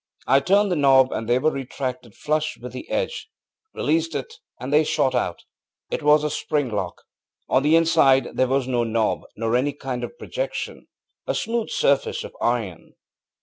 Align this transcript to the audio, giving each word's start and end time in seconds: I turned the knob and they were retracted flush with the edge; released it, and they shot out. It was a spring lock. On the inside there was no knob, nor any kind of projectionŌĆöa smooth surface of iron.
I 0.25 0.39
turned 0.39 0.71
the 0.71 0.75
knob 0.75 1.11
and 1.11 1.29
they 1.29 1.37
were 1.37 1.51
retracted 1.51 2.15
flush 2.15 2.57
with 2.57 2.71
the 2.71 2.89
edge; 2.89 3.29
released 3.75 4.15
it, 4.15 4.39
and 4.59 4.73
they 4.73 4.83
shot 4.83 5.13
out. 5.13 5.43
It 5.91 6.01
was 6.01 6.23
a 6.23 6.31
spring 6.31 6.69
lock. 6.69 7.03
On 7.47 7.61
the 7.61 7.75
inside 7.75 8.29
there 8.33 8.47
was 8.47 8.67
no 8.67 8.83
knob, 8.83 9.25
nor 9.35 9.55
any 9.55 9.73
kind 9.73 10.03
of 10.03 10.17
projectionŌĆöa 10.17 10.87
smooth 11.35 11.69
surface 11.69 12.23
of 12.23 12.35
iron. 12.41 12.95